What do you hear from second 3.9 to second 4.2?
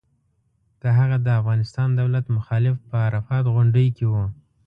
کې و.